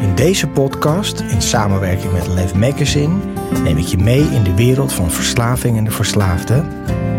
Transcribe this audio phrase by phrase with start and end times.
[0.00, 3.14] In deze podcast, in samenwerking met Lev Magazine,
[3.62, 6.64] neem ik je mee in de wereld van verslaving en de verslaafde.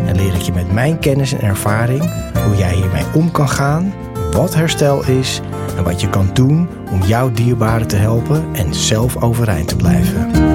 [0.05, 2.01] En leer ik je met mijn kennis en ervaring
[2.45, 3.93] hoe jij hiermee om kan gaan,
[4.31, 5.41] wat herstel is
[5.77, 10.48] en wat je kan doen om jouw dierbaren te helpen en zelf overeind te blijven.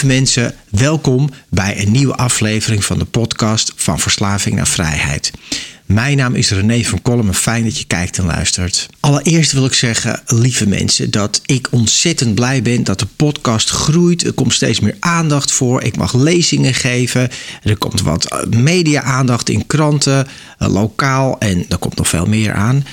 [0.00, 5.30] Lieve mensen, welkom bij een nieuwe aflevering van de podcast van Verslaving naar Vrijheid.
[5.86, 8.88] Mijn naam is René van Kolm fijn dat je kijkt en luistert.
[9.00, 14.24] Allereerst wil ik zeggen, lieve mensen, dat ik ontzettend blij ben dat de podcast groeit.
[14.24, 15.82] Er komt steeds meer aandacht voor.
[15.82, 17.28] Ik mag lezingen geven.
[17.62, 20.26] Er komt wat media-aandacht in kranten,
[20.58, 22.84] eh, lokaal en er komt nog veel meer aan.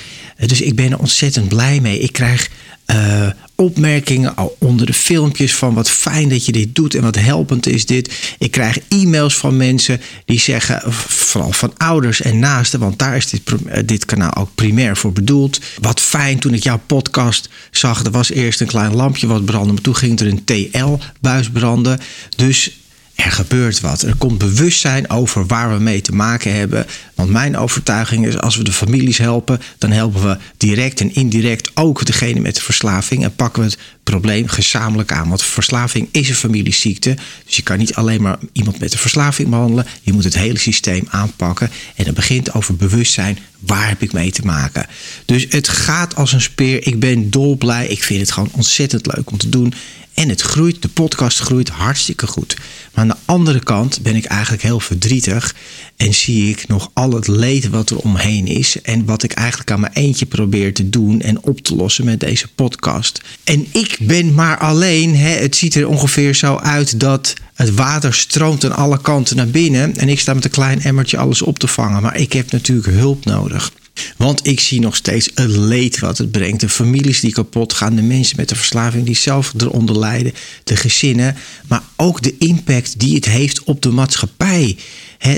[0.46, 2.00] Dus ik ben er ontzettend blij mee.
[2.00, 2.50] Ik krijg
[2.92, 7.68] uh, opmerkingen onder de filmpjes van wat fijn dat je dit doet en wat helpend
[7.68, 8.36] is dit.
[8.38, 13.30] Ik krijg e-mails van mensen die zeggen, vooral van ouders en naasten, want daar is
[13.30, 15.60] dit, eh, dit kanaal ook primair voor bedoeld.
[15.82, 18.04] Wat fijn toen ik jouw podcast zag.
[18.04, 22.00] Er was eerst een klein lampje wat brandde, maar toen ging er een TL-buis branden.
[22.36, 22.72] Dus
[23.18, 24.02] er gebeurt wat.
[24.02, 26.86] Er komt bewustzijn over waar we mee te maken hebben.
[27.16, 31.72] Want mijn overtuiging is, als we de families helpen, dan helpen we direct en indirect
[31.74, 33.24] ook degene met de verslaving.
[33.24, 35.30] En pakken we het probleem gezamenlijk aan.
[35.30, 37.18] Want verslaving is een familieziekte.
[37.46, 39.86] Dus je kan niet alleen maar iemand met de verslaving behandelen.
[40.02, 41.72] Je moet het hele systeem aanpakken.
[41.96, 43.40] En dat begint over bewustzijn.
[43.60, 44.86] Waar heb ik mee te maken?
[45.26, 46.88] Dus het gaat als een speer.
[46.88, 47.88] Ik ben dolblij.
[47.88, 49.74] Ik vind het gewoon ontzettend leuk om te doen.
[50.18, 52.56] En het groeit, de podcast groeit hartstikke goed.
[52.94, 55.56] Maar aan de andere kant ben ik eigenlijk heel verdrietig.
[55.98, 58.82] En zie ik nog al het leed wat er omheen is.
[58.82, 62.20] En wat ik eigenlijk aan mijn eentje probeer te doen en op te lossen met
[62.20, 63.22] deze podcast.
[63.44, 65.16] En ik ben maar alleen.
[65.16, 65.30] Hè.
[65.30, 69.98] Het ziet er ongeveer zo uit dat het water stroomt aan alle kanten naar binnen.
[69.98, 72.02] En ik sta met een klein emmertje alles op te vangen.
[72.02, 73.72] Maar ik heb natuurlijk hulp nodig.
[74.18, 76.60] Want ik zie nog steeds het leed wat het brengt.
[76.60, 80.76] De families die kapot gaan, de mensen met de verslaving die zelf eronder lijden, de
[80.76, 81.36] gezinnen,
[81.68, 84.78] maar ook de impact die het heeft op de maatschappij.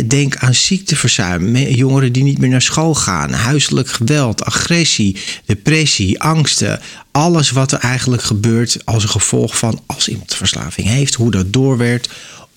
[0.06, 5.16] denk aan ziekteverzuim, jongeren die niet meer naar school gaan, huiselijk geweld, agressie,
[5.46, 6.80] depressie, angsten.
[7.12, 11.54] Alles wat er eigenlijk gebeurt als een gevolg van als iemand verslaving heeft, hoe dat
[11.54, 12.10] doorwerkt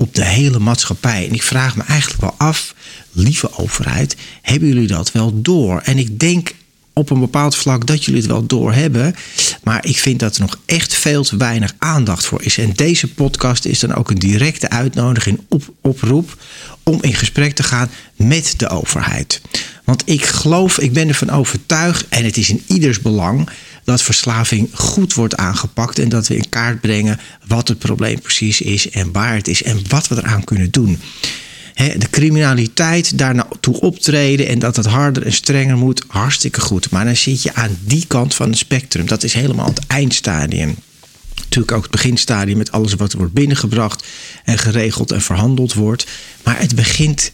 [0.02, 1.26] op de hele maatschappij.
[1.28, 2.74] En ik vraag me eigenlijk wel af,
[3.12, 5.80] lieve overheid, hebben jullie dat wel door?
[5.80, 6.54] En ik denk
[6.92, 9.14] op een bepaald vlak dat jullie het wel door hebben.
[9.62, 12.58] Maar ik vind dat er nog echt veel te weinig aandacht voor is.
[12.58, 16.36] En deze podcast is dan ook een directe uitnodiging, op, oproep
[16.82, 19.40] om in gesprek te gaan met de overheid.
[19.84, 23.48] Want ik geloof, ik ben ervan overtuigd en het is in ieders belang
[23.84, 28.60] dat verslaving goed wordt aangepakt en dat we in kaart brengen wat het probleem precies
[28.60, 31.00] is en waar het is en wat we eraan kunnen doen.
[31.74, 36.90] de criminaliteit daar naartoe optreden en dat het harder en strenger moet, hartstikke goed.
[36.90, 39.06] Maar dan zit je aan die kant van het spectrum.
[39.06, 40.76] Dat is helemaal het eindstadium.
[41.36, 44.06] Natuurlijk ook het beginstadium met alles wat wordt binnengebracht
[44.44, 46.06] en geregeld en verhandeld wordt.
[46.42, 47.32] Maar het begint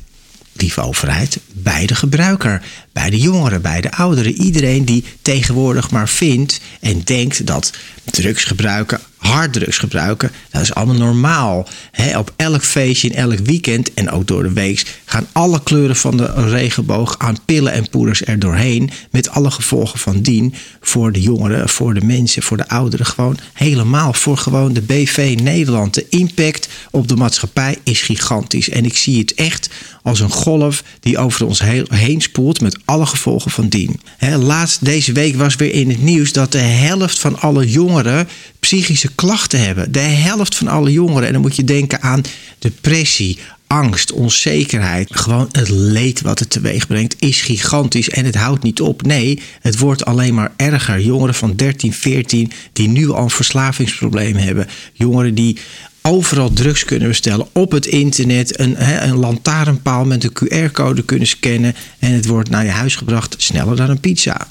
[0.79, 2.63] overheid, bij de gebruiker.
[2.93, 4.33] Bij de jongeren, bij de ouderen.
[4.33, 7.73] Iedereen die tegenwoordig maar vindt en denkt dat
[8.05, 10.31] drugs gebruiken harddrugs gebruiken.
[10.51, 11.69] Dat is allemaal normaal.
[12.17, 16.17] op elk feestje, in elk weekend en ook door de week gaan alle kleuren van
[16.17, 18.91] de regenboog aan pillen en poeders er doorheen.
[19.11, 23.07] Met alle gevolgen van dien voor de jongeren, voor de mensen, voor de ouderen.
[23.07, 25.95] Gewoon helemaal voor gewoon de BV Nederland.
[25.95, 28.69] De impact op de maatschappij is gigantisch.
[28.69, 29.69] En ik zie het echt
[30.03, 34.01] als een golf die over ons heen spoelt met alle gevolgen van dien.
[34.39, 38.29] laatst deze week was weer in het nieuws dat de helft van alle jongeren
[38.61, 39.93] psychische klachten hebben.
[39.93, 41.26] De helft van alle jongeren.
[41.26, 42.23] En dan moet je denken aan
[42.59, 48.62] depressie, angst, onzekerheid, gewoon het leed wat het teweeg brengt, is gigantisch en het houdt
[48.62, 49.03] niet op.
[49.03, 51.00] Nee, het wordt alleen maar erger.
[51.00, 54.67] Jongeren van 13, 14 die nu al een verslavingsprobleem hebben.
[54.93, 55.59] Jongeren die
[56.03, 58.61] overal drugs kunnen bestellen op het internet.
[58.61, 61.75] Een, een lantaarnpaal met een QR-code kunnen scannen.
[61.99, 64.49] En het wordt naar je huis gebracht sneller dan een pizza.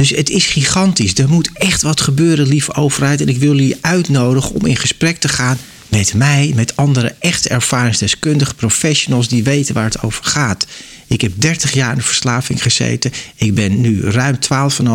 [0.00, 1.14] Dus het is gigantisch.
[1.14, 3.20] Er moet echt wat gebeuren, lieve overheid.
[3.20, 5.58] En ik wil jullie uitnodigen om in gesprek te gaan
[5.90, 10.66] met mij, met andere echt ervaringsdeskundige professionals die weten waar het over gaat.
[11.10, 13.12] Ik heb 30 jaar in verslaving gezeten.
[13.34, 14.38] Ik ben nu ruim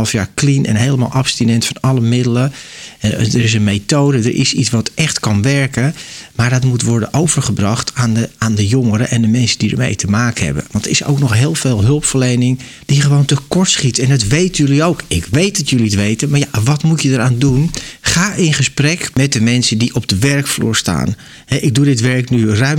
[0.05, 2.53] 12,5 jaar clean en helemaal abstinent van alle middelen.
[2.99, 5.95] Er is een methode, er is iets wat echt kan werken.
[6.35, 9.95] Maar dat moet worden overgebracht aan de, aan de jongeren en de mensen die ermee
[9.95, 10.63] te maken hebben.
[10.71, 13.99] Want er is ook nog heel veel hulpverlening die gewoon tekort schiet.
[13.99, 15.01] En dat weten jullie ook.
[15.07, 16.29] Ik weet dat jullie het weten.
[16.29, 17.71] Maar ja, wat moet je eraan doen?
[18.07, 21.15] Ga in gesprek met de mensen die op de werkvloer staan.
[21.47, 22.77] Ik doe dit werk nu ruim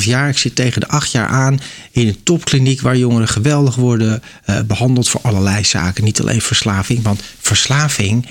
[0.00, 0.28] 7,5 jaar.
[0.28, 1.60] Ik zit tegen de 8 jaar aan
[1.90, 6.04] in een topkliniek waar jongeren geweldig worden eh, behandeld voor allerlei zaken.
[6.04, 8.26] Niet alleen verslaving, want verslaving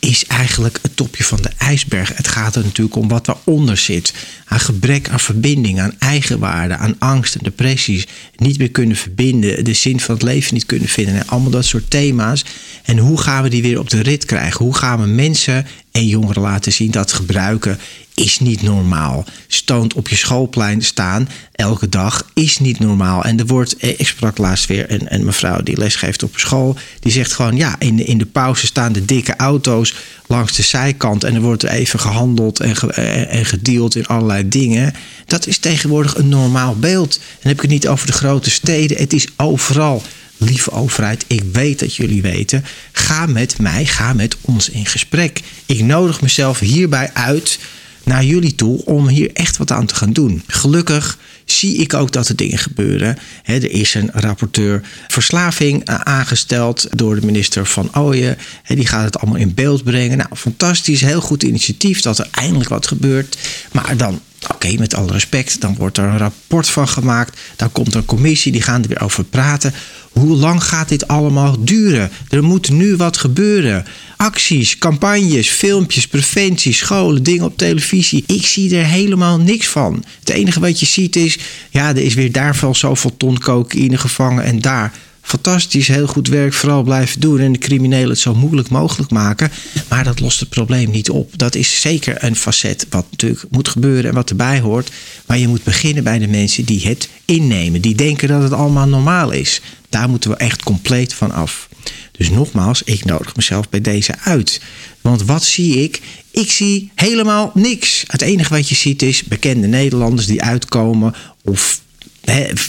[0.00, 2.16] is eigenlijk het topje van de ijsberg.
[2.16, 4.14] Het gaat er natuurlijk om wat daaronder zit.
[4.44, 8.06] Aan gebrek aan verbinding, aan eigenwaarde, aan angst en depressies.
[8.36, 11.14] Niet meer kunnen verbinden, de zin van het leven niet kunnen vinden.
[11.14, 12.44] En allemaal dat soort thema's.
[12.82, 14.64] En hoe gaan we die weer op de rit krijgen?
[14.64, 15.66] Hoe gaan we mensen
[15.98, 17.78] en jongeren laten zien dat gebruiken
[18.14, 19.24] is niet normaal.
[19.46, 23.24] Stoont op je schoolplein staan elke dag is niet normaal.
[23.24, 26.76] En er wordt, eh, ik sprak laatst weer een, een mevrouw die lesgeeft op school.
[27.00, 29.94] Die zegt gewoon, ja, in de, in de pauze staan de dikke auto's
[30.26, 31.24] langs de zijkant.
[31.24, 34.94] En er wordt er even gehandeld en, eh, en gedeeld in allerlei dingen.
[35.26, 37.14] Dat is tegenwoordig een normaal beeld.
[37.16, 38.96] En dan heb ik het niet over de grote steden.
[38.96, 40.02] Het is overal.
[40.38, 42.64] Lieve overheid, ik weet dat jullie weten.
[42.92, 45.40] Ga met mij, ga met ons in gesprek.
[45.66, 47.58] Ik nodig mezelf hierbij uit
[48.04, 50.42] naar jullie toe om hier echt wat aan te gaan doen.
[50.46, 53.18] Gelukkig zie ik ook dat er dingen gebeuren.
[53.44, 58.38] er is een rapporteur verslaving eh, aangesteld door de minister van Ooyen.
[58.66, 60.16] die gaat het allemaal in beeld brengen.
[60.16, 63.38] Nou, fantastisch, heel goed initiatief dat er eindelijk wat gebeurt.
[63.72, 64.20] Maar dan
[64.54, 67.40] Oké, met alle respect, dan wordt er een rapport van gemaakt.
[67.56, 69.74] Dan komt er een commissie, die gaan er weer over praten.
[70.12, 72.10] Hoe lang gaat dit allemaal duren?
[72.28, 73.84] Er moet nu wat gebeuren.
[74.16, 78.24] Acties, campagnes, filmpjes, preventie, scholen, dingen op televisie.
[78.26, 80.04] Ik zie er helemaal niks van.
[80.18, 81.38] Het enige wat je ziet is,
[81.70, 84.92] ja, er is weer daar veel zoveel ton cocaïne gevangen en daar
[85.28, 89.50] fantastisch, heel goed werk, vooral blijven doen en de criminelen het zo moeilijk mogelijk maken.
[89.88, 91.32] Maar dat lost het probleem niet op.
[91.36, 94.90] Dat is zeker een facet wat natuurlijk moet gebeuren en wat erbij hoort.
[95.26, 98.88] Maar je moet beginnen bij de mensen die het innemen, die denken dat het allemaal
[98.88, 99.60] normaal is.
[99.88, 101.68] Daar moeten we echt compleet van af.
[102.12, 104.60] Dus nogmaals, ik nodig mezelf bij deze uit.
[105.00, 106.00] Want wat zie ik?
[106.30, 108.04] Ik zie helemaal niks.
[108.06, 111.14] Het enige wat je ziet is bekende Nederlanders die uitkomen
[111.44, 111.80] of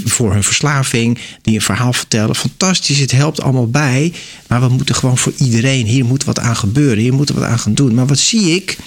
[0.05, 2.35] voor hun verslaving, die een verhaal vertellen.
[2.35, 4.13] Fantastisch, het helpt allemaal bij.
[4.47, 7.49] Maar we moeten gewoon voor iedereen, hier moet wat aan gebeuren, hier moeten we wat
[7.49, 7.93] aan gaan doen.
[7.93, 8.77] Maar wat zie ik?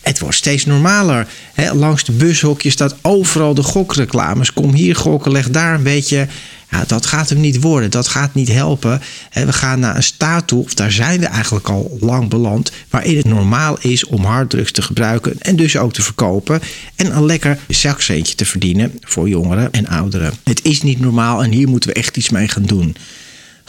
[0.00, 1.26] Het wordt steeds normaler.
[1.72, 4.52] langs de bushokjes staat overal de gokreclames.
[4.52, 6.28] Kom hier gokken, leg daar een beetje
[6.70, 7.90] ja, dat gaat hem niet worden.
[7.90, 9.02] Dat gaat niet helpen.
[9.32, 13.16] We gaan naar een staat toe, of daar zijn we eigenlijk al lang beland, waarin
[13.16, 16.60] het normaal is om harddrugs te gebruiken en dus ook te verkopen.
[16.94, 20.32] En een lekker zakcentje te verdienen voor jongeren en ouderen.
[20.44, 22.96] Het is niet normaal en hier moeten we echt iets mee gaan doen.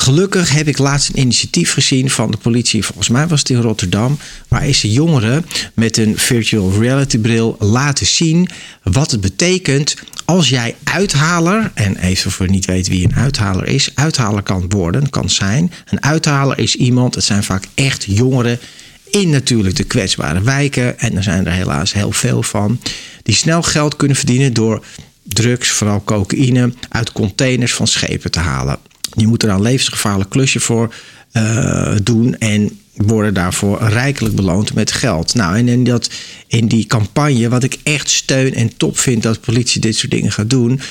[0.01, 3.62] Gelukkig heb ik laatst een initiatief gezien van de politie, volgens mij was het in
[3.62, 4.17] Rotterdam,
[4.48, 8.50] waar ze jongeren met een virtual reality bril laten zien
[8.84, 13.91] wat het betekent als jij uithaler, en even voor niet weet wie een uithaler is,
[13.96, 15.72] uithaler kan worden, kan zijn.
[15.86, 18.60] Een uithaler is iemand, het zijn vaak echt jongeren
[19.10, 22.79] in natuurlijk de kwetsbare wijken, en er zijn er helaas heel veel van,
[23.24, 24.86] die snel geld kunnen verdienen door
[25.24, 28.90] drugs, vooral cocaïne, uit containers van schepen te halen.
[29.15, 30.94] Je moet er een levensgevaarlijk klusje voor
[31.34, 35.34] uh, doen en worden daarvoor rijkelijk beloond met geld.
[35.34, 36.10] Nou, en in, dat,
[36.48, 40.32] in die campagne, wat ik echt steun en top vind dat politie dit soort dingen
[40.32, 40.82] gaat doen,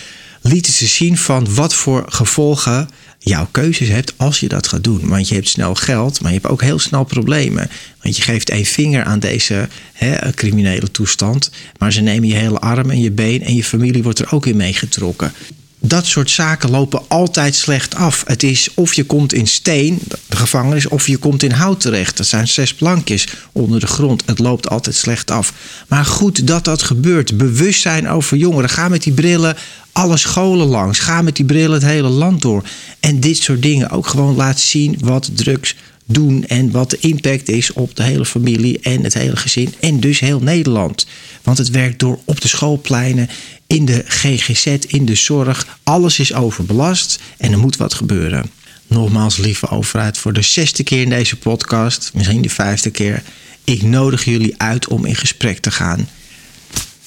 [0.42, 5.08] lieten ze zien van wat voor gevolgen jouw keuzes hebt als je dat gaat doen.
[5.08, 7.70] Want je hebt snel geld, maar je hebt ook heel snel problemen.
[8.02, 12.58] Want je geeft één vinger aan deze hè, criminele toestand, maar ze nemen je hele
[12.58, 15.32] arm en je been en je familie wordt er ook in meegetrokken
[15.80, 18.24] dat soort zaken lopen altijd slecht af.
[18.26, 22.16] Het is of je komt in steen, de gevangenis, of je komt in hout terecht.
[22.16, 24.22] Dat zijn zes plankjes onder de grond.
[24.26, 25.52] Het loopt altijd slecht af.
[25.88, 27.36] Maar goed dat dat gebeurt.
[27.36, 28.70] Bewustzijn over jongeren.
[28.70, 29.56] Ga met die brillen
[29.92, 30.98] alle scholen langs.
[30.98, 32.64] Ga met die bril het hele land door.
[33.00, 35.76] En dit soort dingen ook gewoon laten zien wat drugs
[36.12, 40.00] doen en wat de impact is op de hele familie en het hele gezin en
[40.00, 41.06] dus heel Nederland.
[41.42, 43.28] Want het werkt door op de schoolpleinen,
[43.66, 45.78] in de GGZ, in de zorg.
[45.82, 48.50] Alles is overbelast en er moet wat gebeuren.
[48.86, 53.22] Nogmaals, lieve overheid, voor de zesde keer in deze podcast, misschien de vijfde keer.
[53.64, 56.08] Ik nodig jullie uit om in gesprek te gaan.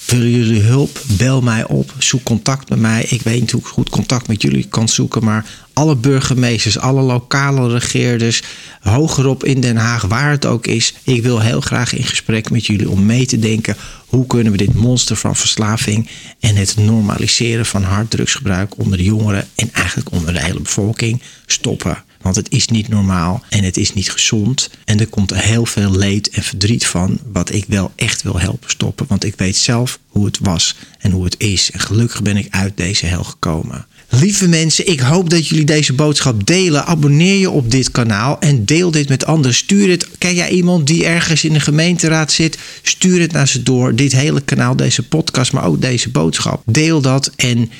[0.06, 1.02] Willen jullie hulp?
[1.06, 1.94] Bel mij op.
[1.98, 3.02] Zoek contact met mij.
[3.08, 5.24] Ik weet niet hoe ik goed contact met jullie kan zoeken.
[5.24, 8.42] Maar alle burgemeesters, alle lokale regeerders,
[8.80, 10.94] hogerop in Den Haag, waar het ook is.
[11.02, 13.76] Ik wil heel graag in gesprek met jullie om mee te denken.
[14.06, 16.08] Hoe kunnen we dit monster van verslaving
[16.40, 22.04] en het normaliseren van harddrugsgebruik onder de jongeren en eigenlijk onder de hele bevolking stoppen?
[22.24, 24.70] Want het is niet normaal en het is niet gezond.
[24.84, 28.70] En er komt heel veel leed en verdriet van, wat ik wel echt wil helpen
[28.70, 29.06] stoppen.
[29.08, 31.70] Want ik weet zelf hoe het was en hoe het is.
[31.70, 33.86] En gelukkig ben ik uit deze hel gekomen.
[34.08, 36.86] Lieve mensen, ik hoop dat jullie deze boodschap delen.
[36.86, 39.54] Abonneer je op dit kanaal en deel dit met anderen.
[39.54, 40.08] Stuur het.
[40.18, 42.58] Ken jij iemand die ergens in de gemeenteraad zit?
[42.82, 43.94] Stuur het naar ze door.
[43.94, 46.62] Dit hele kanaal, deze podcast, maar ook deze boodschap.
[46.66, 47.70] Deel dat en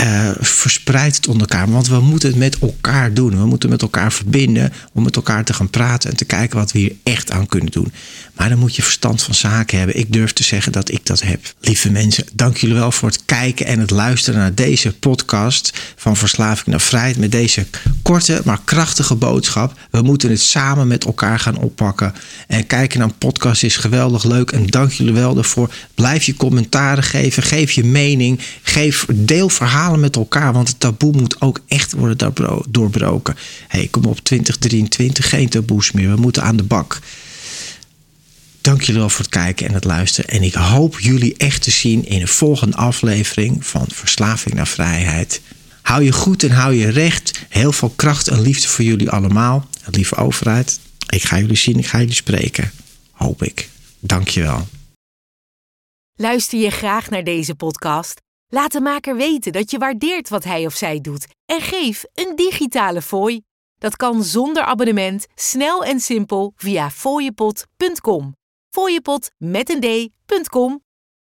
[0.00, 1.70] uh, verspreid het onder elkaar.
[1.70, 3.38] Want we moeten het met elkaar doen.
[3.38, 6.72] We moeten met elkaar verbinden om met elkaar te gaan praten en te kijken wat
[6.72, 7.92] we hier echt aan kunnen doen.
[8.34, 9.98] Maar dan moet je verstand van zaken hebben.
[9.98, 11.54] Ik durf te zeggen dat ik dat heb.
[11.60, 16.16] Lieve mensen, dank jullie wel voor het kijken en het luisteren naar deze podcast van
[16.16, 17.18] Verslaving naar Vrijheid.
[17.18, 17.66] Met deze
[18.02, 19.78] korte maar krachtige boodschap.
[19.90, 22.14] We moeten het samen met elkaar gaan oppakken.
[22.46, 24.50] En kijken naar een podcast is geweldig leuk.
[24.50, 25.74] En dank jullie wel daarvoor.
[25.94, 27.42] Blijf je commentaren geven.
[27.42, 28.40] Geef je mening.
[28.62, 29.48] Geef deel
[29.90, 30.52] met elkaar.
[30.52, 32.34] Want het taboe moet ook echt worden
[32.68, 33.36] doorbroken.
[33.68, 35.28] hey, kom op 2023.
[35.28, 36.10] Geen taboes meer.
[36.14, 36.98] We moeten aan de bak.
[38.60, 40.30] Dank jullie wel voor het kijken en het luisteren.
[40.30, 45.40] En ik hoop jullie echt te zien in een volgende aflevering van Verslaving naar Vrijheid.
[45.82, 47.40] Hou je goed en hou je recht.
[47.48, 49.68] Heel veel kracht en liefde voor jullie allemaal.
[49.90, 52.72] Lieve overheid, ik ga jullie zien, ik ga jullie spreken.
[53.10, 53.68] Hoop ik.
[54.00, 54.68] Dank je wel.
[56.16, 58.23] Luister je graag naar deze podcast?
[58.54, 62.36] Laat de maker weten dat je waardeert wat hij of zij doet en geef een
[62.36, 63.40] digitale fooi.
[63.78, 68.34] Dat kan zonder abonnement, snel en simpel via fooiepot.com
[68.70, 70.83] fooiepot met een d.com